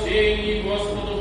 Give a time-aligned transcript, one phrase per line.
[0.00, 1.19] спасенні Господу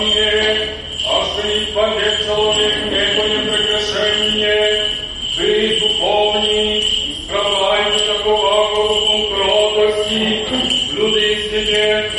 [0.00, 0.68] желание,
[1.06, 4.88] а женитьба нет человек, не не прегрешение.
[5.36, 10.44] Ты духовник, исправляй такого, как он кротости,
[10.92, 12.10] люди тебе,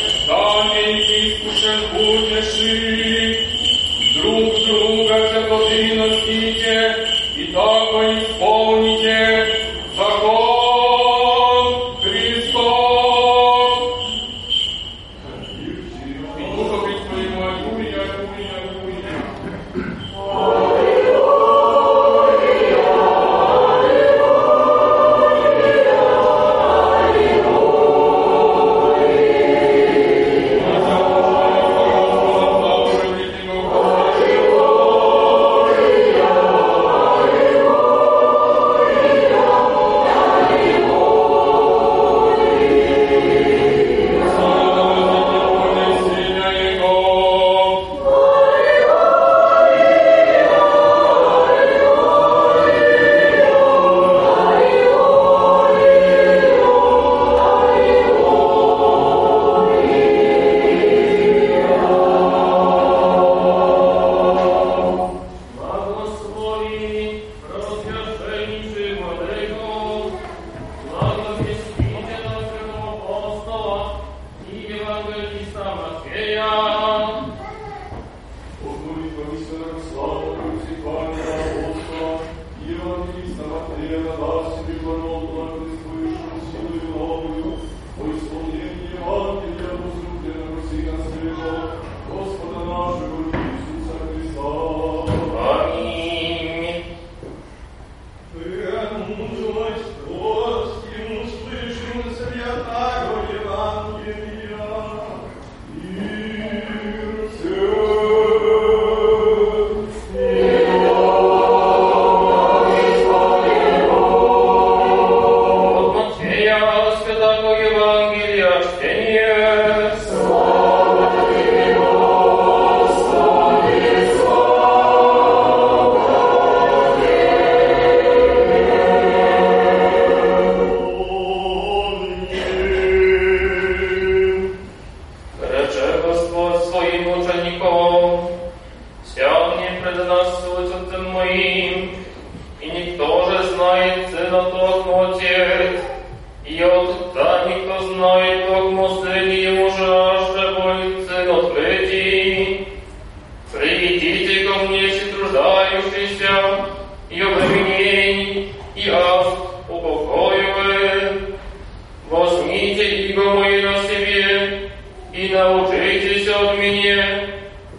[165.21, 167.29] и научитесь от меня,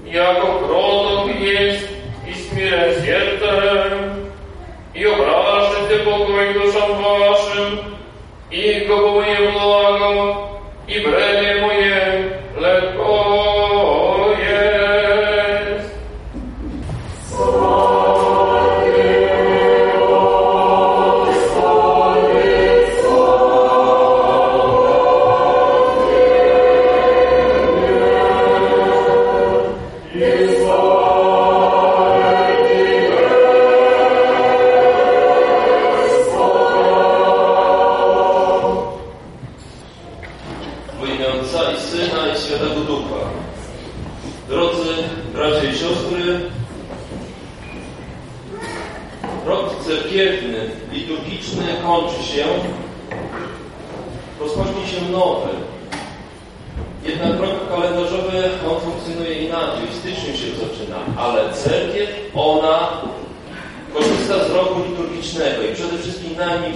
[0.05, 1.85] яко кроток есть
[2.27, 4.31] и смирен сердцем,
[4.93, 7.79] и обращайте покой душам вашим,
[8.49, 12.10] и мое благо, и бремя мое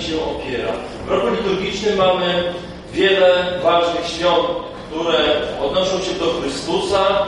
[0.06, 0.72] się opiera.
[1.06, 2.54] W roku liturgicznym mamy
[2.92, 4.46] wiele ważnych świąt,
[4.90, 5.18] które
[5.62, 7.26] odnoszą się do Chrystusa,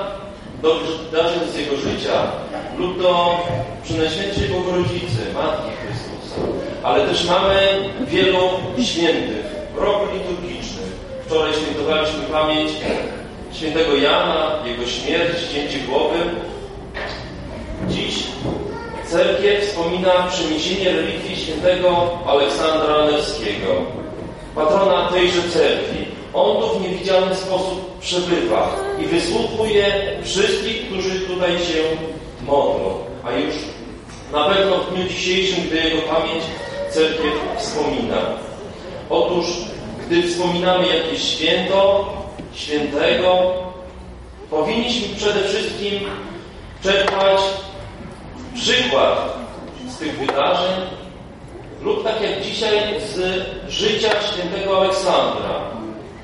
[0.62, 2.22] do wydarzeń z Jego życia
[2.78, 3.38] lub do
[3.84, 6.40] Przenajświętszej Bogorodzicy, Matki Chrystusa.
[6.82, 7.56] Ale też mamy
[8.06, 8.38] wielu
[8.82, 10.90] świętych w roku liturgicznym.
[11.26, 12.70] Wczoraj świętowaliśmy pamięć
[13.52, 16.18] świętego Jana, jego śmierć, cięcie głowy.
[19.10, 23.68] Cerkiew wspomina przeniesienie relikwii świętego Aleksandra Nevskiego,
[24.54, 26.06] patrona tejże cerkwi.
[26.34, 29.84] On tu w niewidzialny sposób przebywa i wysłuchuje
[30.24, 31.82] wszystkich, którzy tutaj się
[32.46, 32.98] modlą.
[33.24, 33.54] A już
[34.32, 36.44] na pewno w dniu dzisiejszym, gdy jego pamięć
[36.90, 38.18] cerkiew wspomina.
[39.10, 39.46] Otóż,
[40.06, 42.12] gdy wspominamy jakieś święto,
[42.54, 43.52] świętego,
[44.50, 46.00] powinniśmy przede wszystkim
[46.82, 47.40] czerpać
[48.60, 49.38] przykład
[49.88, 50.80] z tych wydarzeń
[51.82, 55.60] lub tak jak dzisiaj z życia świętego Aleksandra.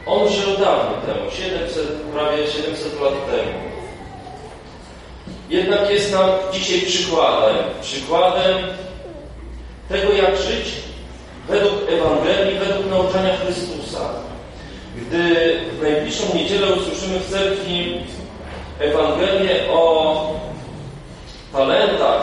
[0.06, 3.58] On żył dawno temu, 700, prawie 700 lat temu.
[5.50, 8.56] Jednak jest nam dzisiaj przykładem, przykładem
[9.88, 10.66] tego, jak żyć
[11.48, 14.08] według Ewangelii, według nauczania Chrystusa.
[14.96, 18.00] Gdy w najbliższą niedzielę usłyszymy w cerkwi
[18.78, 20.44] Ewangelię o
[21.54, 22.22] talentach,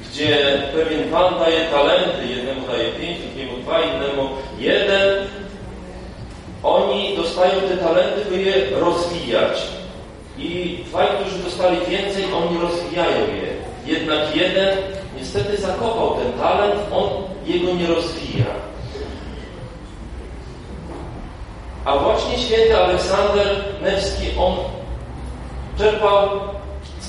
[0.00, 5.28] gdzie pewien Pan daje talenty, jednemu daje pięć, drugiemu dwa, innemu jeden.
[6.62, 9.68] Oni dostają te talenty, by je rozwijać.
[10.38, 13.52] I dwaj, którzy dostali więcej, oni rozwijają je.
[13.86, 14.76] Jednak jeden
[15.16, 17.08] niestety zakopał ten talent, on
[17.46, 18.46] jego nie rozwija.
[21.84, 24.56] A właśnie święty Aleksander Nevski, on
[25.78, 26.28] czerpał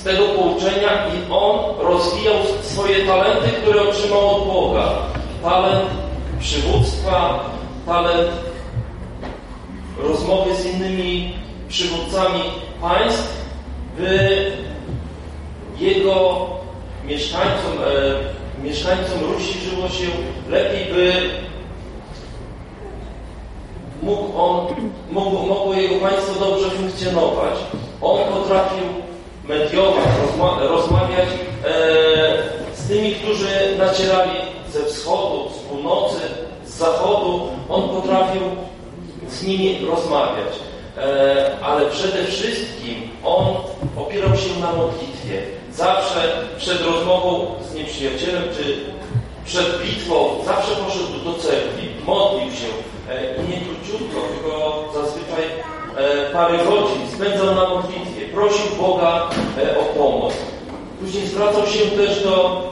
[0.04, 4.92] tego pouczenia i on rozwijał swoje talenty, które otrzymał od Boga.
[5.42, 5.90] Talent
[6.40, 7.44] przywództwa,
[7.86, 8.30] talent
[9.98, 11.34] rozmowy z innymi
[11.68, 12.40] przywódcami
[12.80, 13.44] państw,
[13.98, 14.52] by
[15.78, 16.46] jego
[17.04, 17.72] mieszkańcom,
[18.60, 20.06] e, mieszkańcom Rusi żyło się
[20.50, 21.12] lepiej, by
[24.02, 24.66] mógł on,
[25.10, 27.54] mógł, mogło jego państwo dobrze funkcjonować.
[28.02, 28.84] On potrafił
[29.48, 31.28] mediować, rozma rozmawiać
[31.64, 34.30] e, z tymi, którzy nacierali
[34.72, 36.20] ze wschodu, z północy,
[36.64, 37.48] z zachodu.
[37.68, 38.42] On potrafił
[39.28, 40.54] z nimi rozmawiać.
[40.98, 43.54] E, ale przede wszystkim on
[43.96, 45.42] opierał się na modlitwie.
[45.72, 48.76] Zawsze przed rozmową z nieprzyjacielem, czy
[49.44, 52.66] przed bitwą, zawsze poszedł do cerkwi, modlił się
[53.10, 55.44] e, i nie króciutko, tylko zazwyczaj
[55.96, 60.32] e, parę godzin spędzał na modlitwie, prosił Boga e, o pomoc.
[61.00, 62.62] Później zwracał się też do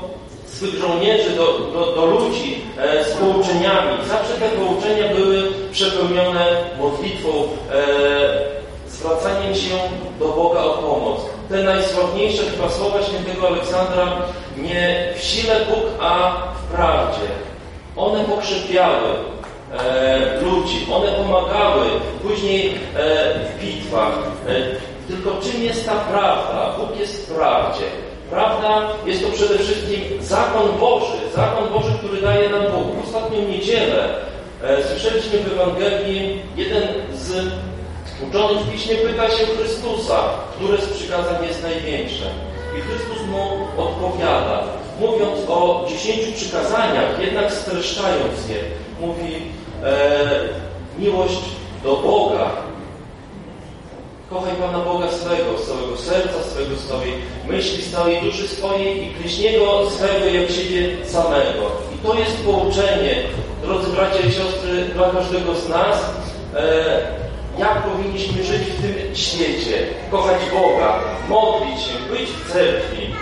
[0.46, 4.08] swych żołnierzy, do, do, do ludzi e, z pouczeniami.
[4.08, 6.46] Zawsze te pouczenia były przepełnione
[6.78, 7.46] modlitwą, e,
[8.88, 9.74] zwracaniem się
[10.18, 11.20] do Boga o pomoc.
[11.48, 14.16] Te najsławniejsze chyba słowa świętego Aleksandra
[14.56, 17.28] nie w sile Bóg, a w prawdzie.
[17.96, 19.08] One pokrzepiały
[19.78, 21.86] e, ludzi, one pomagały
[22.22, 24.18] później e, w bitwach.
[24.48, 26.74] E, tylko czym jest ta prawda?
[26.78, 27.84] Bóg jest w prawdzie.
[28.30, 33.04] Prawda jest to przede wszystkim zakon Boży, zakon Boży, który daje nam Bóg.
[33.04, 34.08] W ostatnią niedzielę
[34.62, 37.52] e, słyszeliśmy w Ewangelii jeden z
[38.28, 40.18] uczonych w Piśmie pyta się Chrystusa,
[40.56, 42.24] które z przykazań jest największe.
[42.78, 43.44] I Chrystus mu
[43.82, 44.62] odpowiada,
[45.00, 48.58] mówiąc o dziesięciu przykazaniach, jednak streszczając je,
[49.00, 49.34] mówi
[49.84, 50.28] e,
[50.98, 51.42] miłość
[51.84, 52.50] do Boga,
[54.32, 57.12] Kochaj Pana Boga swego, z całego serca swego, z całej
[57.48, 61.62] myśli, z całej duszy swojej i bliźniego swego jak siebie samego.
[61.94, 63.14] I to jest pouczenie,
[63.62, 65.96] drodzy bracia i siostry, dla każdego z nas,
[66.56, 67.00] e,
[67.58, 69.86] jak powinniśmy żyć w tym świecie.
[70.10, 73.14] Kochać Boga, modlić się, być w cerkwi,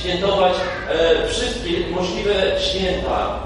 [0.00, 0.52] świętować
[0.90, 3.40] e, wszystkie możliwe święta,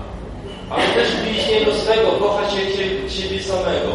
[0.71, 3.93] ale też bliźniego swego, kochać jak siebie samego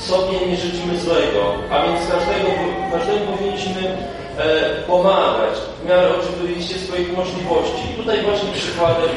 [0.00, 2.48] sobie nie życzymy złego, a więc każdego,
[2.92, 3.96] każdemu powinniśmy
[4.38, 7.82] e, pomagać w miarę oczywiście swoich możliwości.
[7.90, 9.10] I tutaj właśnie przykładem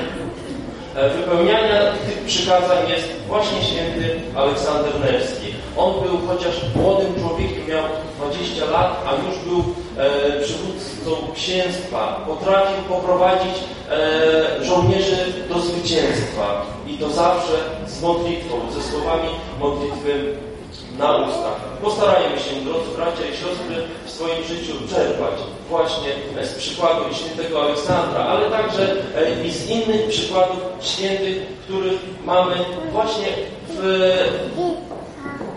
[0.95, 5.47] e, wypełniania tych przykazań jest właśnie święty Aleksander Nerski.
[5.77, 7.83] On był chociaż młodym człowiekiem, miał
[8.17, 9.59] 20 lat, a już był
[9.97, 12.25] e, przywódcą księstwa.
[12.27, 13.55] Potrafił poprowadzić
[13.91, 15.17] e, żołnierzy
[15.49, 16.65] do zwycięstwa.
[16.87, 17.53] I to zawsze
[17.87, 19.29] z modlitwą, ze słowami
[19.59, 20.35] modlitwy
[20.99, 21.59] na ustach.
[21.81, 23.75] Postarajmy się, drodzy bracia i siostry,
[24.05, 25.33] w swoim życiu czerpać
[25.69, 26.09] właśnie
[26.43, 32.55] z przykładu świętego Aleksandra, ale także e, i z innych przykładów świętych, których mamy
[32.91, 33.27] właśnie
[33.69, 33.81] w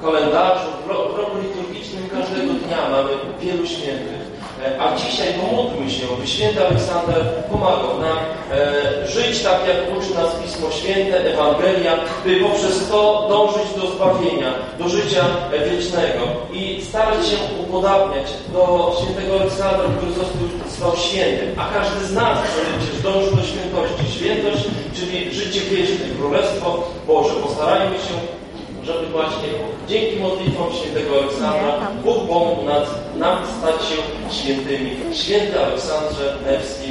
[0.03, 3.11] kalendarzu, w roku liturgicznym każdego dnia mamy
[3.41, 4.24] wielu świętych.
[4.64, 8.18] E, a dzisiaj pomódlmy się, by święty Aleksander pomagał nam
[8.52, 11.94] e, żyć tak, jak uczy nas Pismo Święte, Ewangelia,
[12.24, 15.24] by poprzez to dążyć do zbawienia, do życia
[15.70, 21.48] wiecznego i starać się upodabniać do świętego Aleksandra, który został świętym.
[21.60, 22.38] A każdy z nas
[22.78, 24.18] przecież dąży do świętości.
[24.18, 27.34] Świętość, czyli życie wieczne, Królestwo Boże.
[27.34, 28.43] Postarajmy się
[28.84, 29.49] żeby właśnie
[29.88, 33.95] dzięki modlitwom świętego Aleksandra Bóg pomógł nas, nam stać się
[34.32, 34.91] świętymi.
[35.13, 36.89] Święty Aleksandrze Nevski,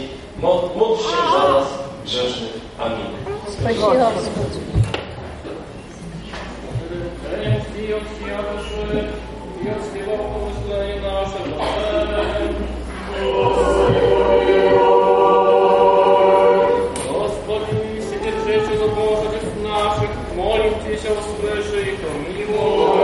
[0.77, 1.69] módl się za nas
[2.05, 2.61] grzesznych.
[2.79, 3.07] Amin.
[3.49, 4.79] Спаси Господь.
[14.05, 14.62] Господи,
[22.64, 23.03] Lord.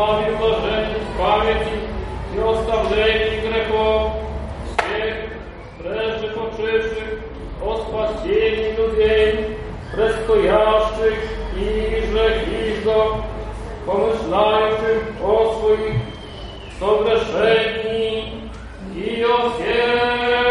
[0.00, 4.10] sławie zdarzenie, chwalę Ci i ostaw rzeki grechowi,
[4.80, 5.30] śmiech,
[5.78, 7.22] preży poczywszych,
[7.66, 9.44] ospać dzieci ludzień,
[9.92, 13.16] preskojaszczych i grzechizgo,
[13.86, 16.00] pomyślających o swoich
[16.80, 18.32] sobreszeni
[18.96, 20.49] i o siebie.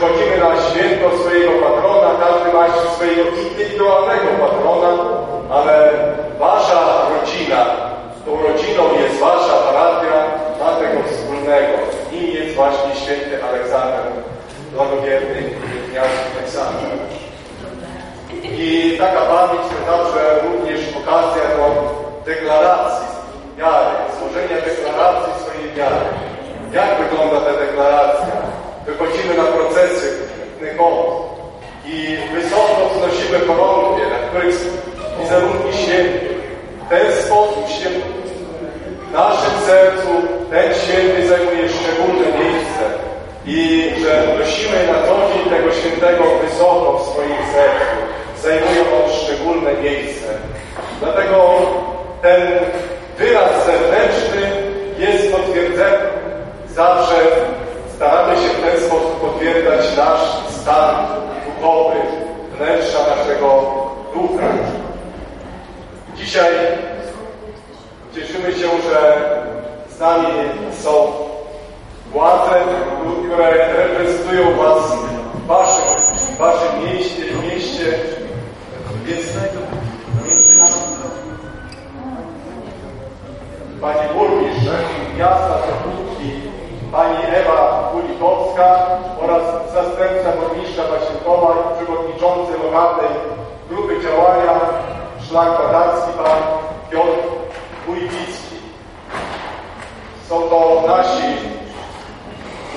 [0.00, 4.90] przychodzimy na święto swojego patrona, każdy ma swojego indywidualnego patrona,
[5.50, 5.90] ale
[6.38, 7.64] wasza rodzina,
[8.24, 10.16] tą rodziną jest wasza parafia,
[10.60, 11.74] ma tego wspólnego.
[12.12, 14.04] Nim jest właśnie święty Aleksander,
[14.72, 15.42] błogowierny
[15.94, 16.90] miast Aleksander.
[18.42, 21.66] I taka pamięć to także również okazja do
[22.24, 23.06] deklaracji
[23.58, 26.06] wiary, złożenia deklaracji swojej wiary.
[26.72, 28.49] Jak wygląda ta deklaracja?
[28.86, 30.18] Wychodzimy na procesy
[30.60, 31.30] Nykont
[31.86, 34.56] i wysoko wznosimy koronkę, na których
[35.20, 36.40] wizerunki świętych.
[36.86, 38.00] W ten sposób święty,
[39.08, 40.08] w naszym sercu
[40.50, 42.84] ten święty zajmuje szczególne miejsce
[43.46, 47.96] i że prosimy na co dzień tego świętego wysoko w swoim sercu.
[48.42, 50.28] Zajmuje on szczególne miejsce.
[51.00, 51.56] Dlatego
[52.22, 52.48] ten
[53.18, 54.50] wyraz zewnętrzny
[54.98, 56.00] jest potwierdzeniem.
[56.68, 57.14] Zawsze
[58.00, 60.20] staramy się w ten sposób potwierdzać nasz
[60.60, 61.06] stan
[61.46, 61.96] duchowy,
[62.56, 63.62] wnętrza naszego
[64.14, 64.46] ducha.
[66.16, 66.52] Dzisiaj
[68.14, 69.20] cieszymy się, że
[69.96, 70.26] z nami
[70.72, 70.90] są
[72.12, 72.54] władze,
[73.26, 74.92] które reprezentują Was
[75.34, 75.84] w Waszym,
[76.34, 77.98] w waszym mieście, mieście.
[79.04, 79.26] Więc
[80.26, 80.72] między nami
[83.80, 84.70] Pani burmistrz
[85.18, 85.58] miasta
[86.92, 88.86] Pani Ewa Kulikowska
[89.22, 89.42] oraz
[89.72, 93.10] zastępca burmistrza Wasienkowa i przewodniczący lokalnej
[93.68, 94.60] grupy działania
[95.28, 96.42] Szlak Badarski, Pan
[96.90, 97.18] Piotr
[97.86, 98.56] Wójcicki.
[100.28, 101.36] Są to nasi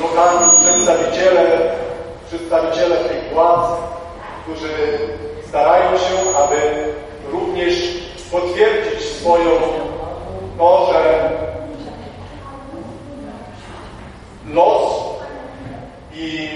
[0.01, 1.45] lokalni przedstawiciele,
[2.27, 3.65] przedstawiciele tych władz,
[4.43, 4.69] którzy
[5.47, 6.55] starają się, aby
[7.31, 7.73] również
[8.31, 9.49] potwierdzić swoją
[10.57, 11.29] to, że
[14.47, 15.03] los
[16.15, 16.49] i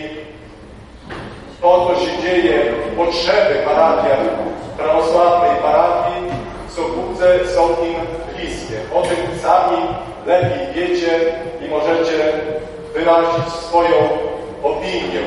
[1.62, 2.60] to, co się dzieje,
[2.98, 4.30] potrzeby parafii,
[4.78, 6.32] prawosławnej parafii
[6.68, 7.96] w Sokółce są im
[8.36, 8.80] bliskie.
[8.94, 9.78] O tym sami
[10.26, 11.20] lepiej wiecie
[11.66, 12.34] i możecie
[12.94, 13.96] wyrazić swoją
[14.64, 15.20] opinię.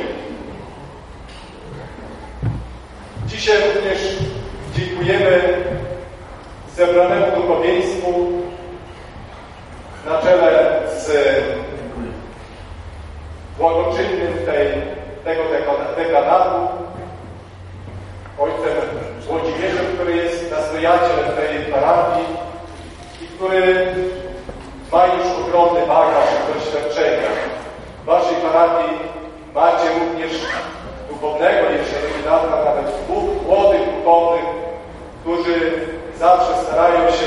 [3.27, 3.99] Dzisiaj również
[4.77, 5.41] dziękujemy
[6.77, 8.29] zebranemu duchowieństwu
[10.07, 11.11] na czele z
[13.61, 14.67] błagoczynnym tej,
[15.25, 15.43] tego
[15.97, 16.69] dekadatu,
[18.39, 18.77] ojcem
[19.31, 22.27] Włodzimierzem, który jest nastojacielem tej parafii
[23.23, 23.87] i który
[24.93, 27.29] ma już ogromny bagaż doświadczenia.
[28.03, 28.99] W waszej parafii
[29.55, 30.33] macie również
[31.09, 34.45] duchownego, jeszcze niedawno nawet dwóch młodych duchownych,
[35.21, 35.57] którzy
[36.19, 37.27] zawsze starają się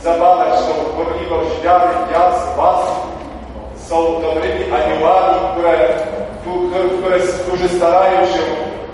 [0.00, 2.86] zabadać tą gorliwość wiary gwiazd, was.
[3.88, 5.21] Są dobrymi aniołami,
[6.42, 8.42] które, którzy starają się,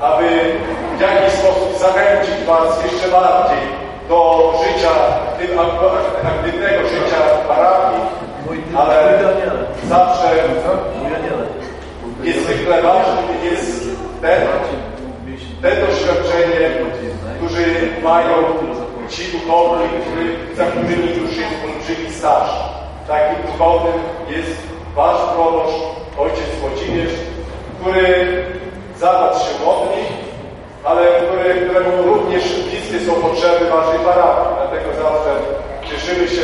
[0.01, 0.29] aby
[0.97, 3.65] w jakiś sposób zachęcić was jeszcze bardziej
[4.09, 4.91] do życia,
[5.39, 5.59] tym
[6.25, 8.03] aktywnego życia parafii,
[8.77, 9.19] ale
[9.89, 10.29] zawsze
[12.25, 13.89] niezwykle ważne jest
[14.21, 14.43] ten,
[15.63, 16.71] te doświadczenie,
[17.39, 17.65] którzy
[18.03, 18.35] mają
[19.09, 19.89] ci duchowni,
[20.57, 22.51] za którymi już jest olbrzymi staż.
[23.09, 23.93] Takim duchownym
[24.29, 24.59] jest
[24.95, 25.77] wasz proboszcz,
[26.19, 27.13] ojciec Włodzimierz,
[27.89, 28.45] który
[28.99, 30.03] za was się modli,
[30.85, 34.55] ale który, któremu również bliskie są potrzeby waszej parafii.
[34.57, 35.31] Dlatego zawsze
[35.91, 36.43] cieszymy się,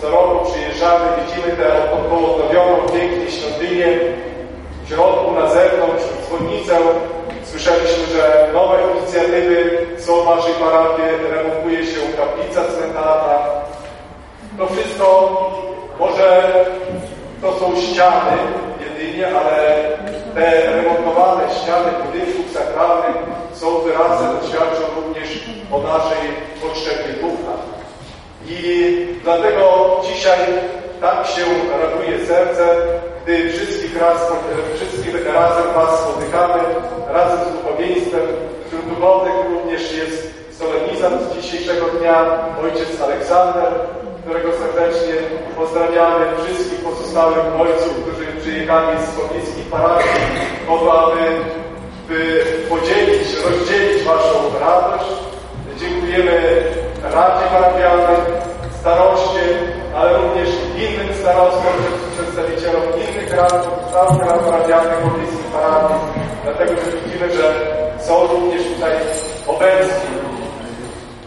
[0.00, 3.86] co roku przyjeżdżamy, widzimy tę odnowioną pięknie świątynię,
[4.84, 6.78] w środku, na zewnątrz, dzwonnicę.
[7.44, 13.38] Słyszeliśmy, że nowe inicjatywy są w Waszej parafii, remontuje się kaplica cmentarna.
[14.58, 15.06] To wszystko
[15.98, 16.42] może
[17.42, 18.36] to są ściany
[18.80, 19.82] jedynie, ale
[20.34, 23.16] te remontowane ściany budynków sakralnych
[23.52, 25.28] są wyrazem, świadczą również
[25.72, 26.22] o naszej
[26.62, 27.54] potrzebie ducha.
[28.48, 30.38] I dlatego dzisiaj
[31.00, 31.42] tak się
[31.82, 32.76] raduje serce,
[33.22, 34.32] gdy wszystkich, raz,
[34.74, 36.62] wszystkich razem Was spotykamy,
[37.08, 38.26] razem z duchowieństwem,
[38.66, 42.24] wśród duchownych również jest solenizant dzisiejszego dnia,
[42.64, 43.72] ojciec Aleksander,
[44.22, 45.14] którego serdecznie
[45.56, 50.14] pozdrawiamy wszystkich pozostałych ojców, którzy przyjechali z pobliskich parafii,
[50.66, 51.20] po to, aby
[52.08, 55.10] by podzielić, rozdzielić Waszą radość.
[55.76, 56.62] Dziękujemy
[57.02, 58.16] Radzie Parafialnej,
[58.80, 59.42] staroście,
[59.96, 61.74] ale również innym starostom,
[62.14, 66.00] przedstawicielom innych rad, całych rad parafialnych pobliskich parafii,
[66.44, 67.54] dlatego że widzimy, że
[67.98, 68.92] są również tutaj
[69.46, 70.12] obecni.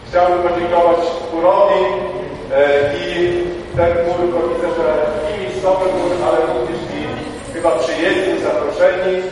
[0.08, 0.98] Chciałbym podziękować
[1.30, 1.84] Kurowi,
[2.52, 3.42] E, I
[3.76, 4.86] ten mur, to widzę, że
[5.30, 7.02] i miejscowy mur, ale również i
[7.54, 9.22] chyba przyjezdni, zaproszeni,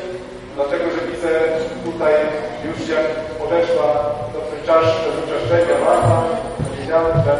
[0.56, 1.30] dlatego, że widzę
[1.84, 2.14] tutaj
[2.64, 3.06] już jak
[3.40, 3.88] podeszła
[4.32, 6.24] do tej czaszki do uczeszczenia mama,
[6.80, 7.34] widziałem, że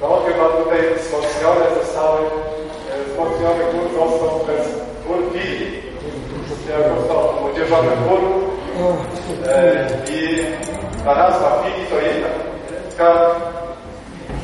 [0.00, 4.66] no chyba tutaj wzmocnione zostały, e, wzmocniony mur został przez
[5.06, 5.82] mur Pili,
[6.70, 8.20] jako został młodzieżowy mur
[9.48, 10.46] e, i
[11.04, 12.34] ta nazwa Pili to jednak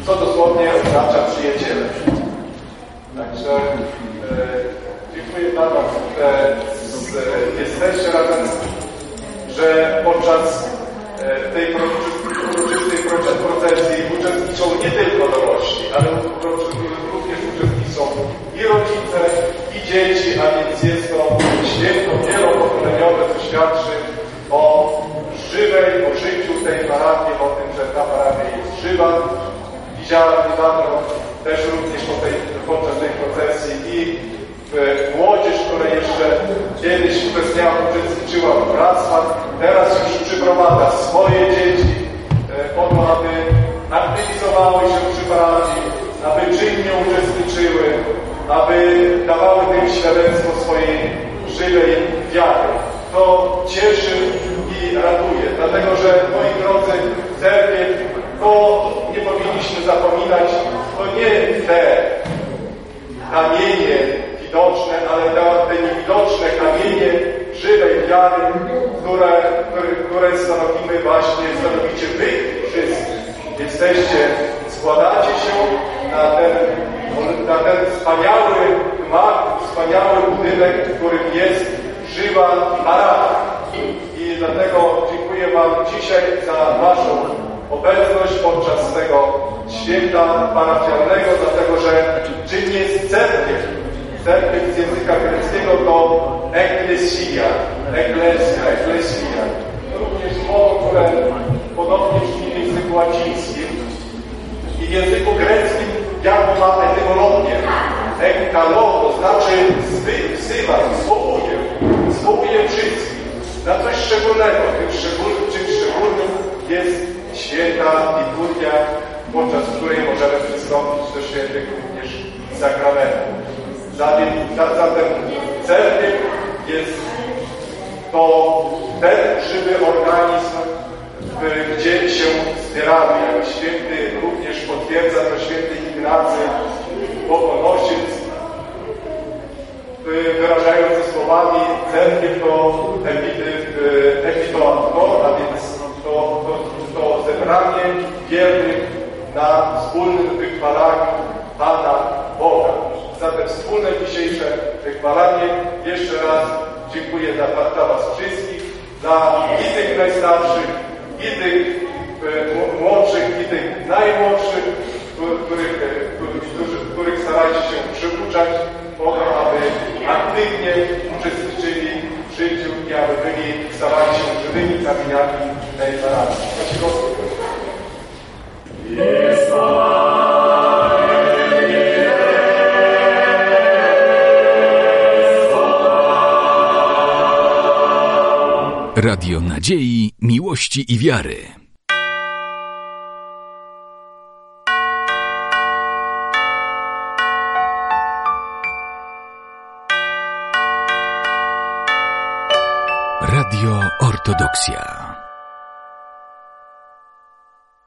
[0.06, 1.86] co dosłownie oznacza przyjaciele.
[3.16, 3.60] Także e,
[5.14, 5.68] dziękuję dla
[6.18, 8.48] że e, jesteście razem,
[9.56, 10.68] że podczas
[11.18, 12.98] e, tej uroczystej
[13.44, 16.06] procesji uczestniczą nie tylko dorośli, ale
[16.42, 16.98] również
[17.56, 18.02] uczestniczą
[18.56, 19.20] i rodzice,
[19.76, 23.94] i dzieci, a więc jest to święto wielopokoleniowe, co świadczy
[24.50, 24.92] o
[25.50, 29.28] żywej, o życiu tej parafii, o tym, że ta parafia jest żywa,
[30.04, 31.63] İnşallah biz.